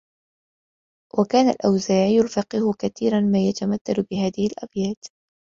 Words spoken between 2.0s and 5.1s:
الْفَقِيهُ كَثِيرًا مَا يَتَمَثَّلُ بِهَذِهِ الْأَبْيَاتِ